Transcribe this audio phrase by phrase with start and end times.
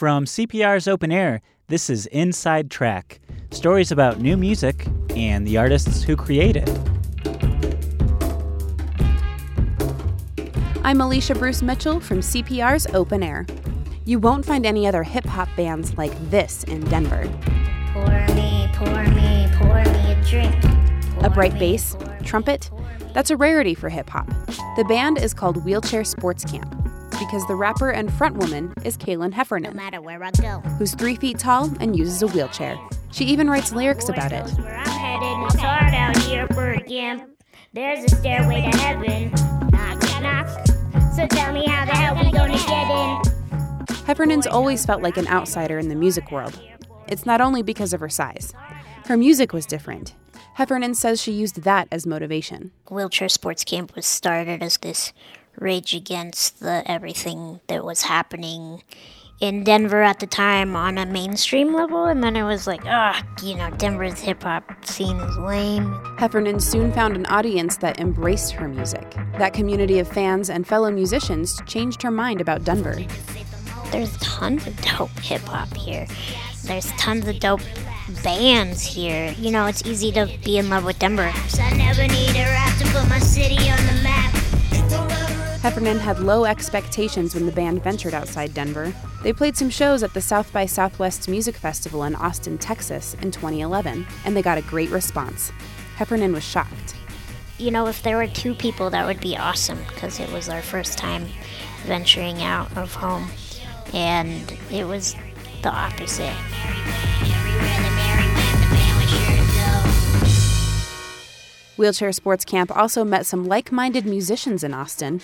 [0.00, 6.02] From CPR's Open Air, this is Inside Track stories about new music and the artists
[6.02, 6.70] who create it.
[10.82, 13.44] I'm Alicia Bruce Mitchell from CPR's Open Air.
[14.06, 17.28] You won't find any other hip hop bands like this in Denver.
[17.92, 20.54] Pour me, pour me, pour me a drink.
[21.22, 21.94] A bright bass,
[22.24, 22.70] trumpet,
[23.12, 24.26] that's a rarity for hip hop.
[24.76, 26.79] The band is called Wheelchair Sports Camp
[27.20, 29.90] because the rapper and frontwoman is Kalyn Heffernan, I
[30.40, 30.60] go.
[30.78, 32.76] who's three feet tall and uses a wheelchair.
[33.12, 34.48] She even writes lyrics about it.
[34.58, 37.28] Where I'm headed, it's hard out here for a camp.
[37.74, 39.30] There's a stairway to heaven.
[39.70, 40.66] Knock, knock.
[41.14, 43.96] So tell me how the hell we gonna get in?
[44.06, 46.58] Heffernan's always felt like an outsider in the music world.
[47.06, 48.54] It's not only because of her size.
[49.04, 50.14] Her music was different.
[50.54, 52.70] Heffernan says she used that as motivation.
[52.90, 55.12] Wheelchair Sports Camp was started as this
[55.56, 58.82] rage against the everything that was happening
[59.40, 63.22] in Denver at the time on a mainstream level, and then it was like, ah,
[63.42, 65.98] you know, Denver's hip hop scene is lame.
[66.18, 69.10] Heffernan soon found an audience that embraced her music.
[69.38, 73.02] That community of fans and fellow musicians changed her mind about Denver.
[73.90, 76.06] There's tons of dope hip hop here.
[76.64, 77.62] There's tons of dope
[78.22, 79.34] bands here.
[79.38, 81.32] You know, it's easy to be in love with Denver.
[85.62, 88.94] Heffernan had low expectations when the band ventured outside Denver.
[89.22, 93.30] They played some shows at the South by Southwest Music Festival in Austin, Texas in
[93.30, 95.52] 2011, and they got a great response.
[95.96, 96.96] Heffernan was shocked.
[97.58, 100.62] You know, if there were two people, that would be awesome because it was our
[100.62, 101.26] first time
[101.84, 103.28] venturing out of home,
[103.92, 105.14] and it was
[105.60, 106.36] the opposite.
[111.80, 115.22] Wheelchair Sports Camp also met some like minded musicians in Austin.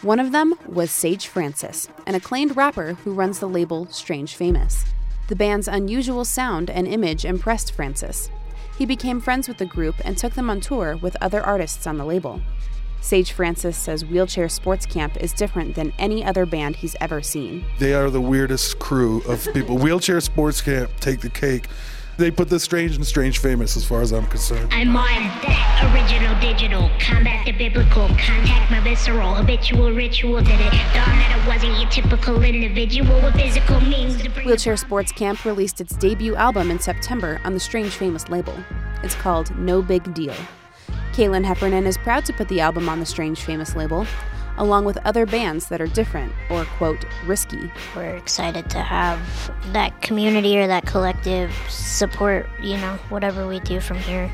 [0.00, 4.86] One of them was Sage Francis, an acclaimed rapper who runs the label Strange Famous.
[5.26, 8.30] The band's unusual sound and image impressed Francis.
[8.78, 11.98] He became friends with the group and took them on tour with other artists on
[11.98, 12.40] the label.
[13.02, 17.66] Sage Francis says Wheelchair Sports Camp is different than any other band he's ever seen.
[17.78, 19.76] They are the weirdest crew of people.
[19.76, 21.66] Wheelchair Sports Camp take the cake.
[22.18, 24.74] They put the strange and strange famous as far as I'm concerned.
[24.74, 30.38] I'm on that original digital, combat the biblical, contact my visceral, habitual ritual.
[30.38, 34.76] Did it dawn that I wasn't your typical individual with physical means to bring Wheelchair
[34.76, 38.54] Sports Camp released its debut album in September on the Strange Famous label.
[39.04, 40.34] It's called No Big Deal.
[41.12, 44.08] Kalyn Heffernan is proud to put the album on the Strange Famous label,
[44.58, 47.70] along with other bands that are different or, quote, risky.
[47.96, 49.18] We're excited to have
[49.72, 54.30] that community or that collective support, you know, whatever we do from here.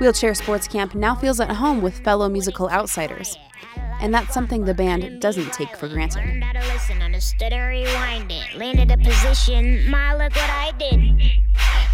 [0.00, 3.36] Wheelchair Sports Camp now feels at home with fellow musical outsiders.
[4.00, 6.18] And that's something the band doesn't take for granted.
[6.18, 8.54] Learned how to listen, understood and rewind it.
[8.56, 11.22] Landed a position, my look what I did.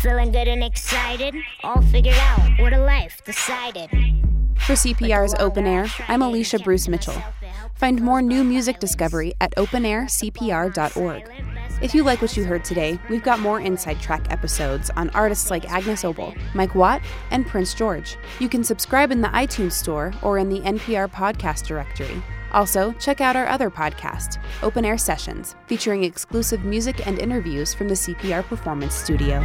[0.00, 1.34] Feeling good and excited,
[1.64, 2.60] all figured out.
[2.60, 3.90] What a life decided.
[4.60, 7.20] For CPR's Open Air, I'm Alicia Bruce Mitchell.
[7.74, 11.30] Find more new music discovery at openaircpr.org.
[11.80, 15.50] If you like what you heard today, we've got more Inside Track episodes on artists
[15.50, 18.16] like Agnes Obel, Mike Watt, and Prince George.
[18.40, 22.20] You can subscribe in the iTunes Store or in the NPR podcast directory.
[22.52, 27.88] Also, check out our other podcast, Open Air Sessions, featuring exclusive music and interviews from
[27.88, 29.44] the CPR Performance Studio.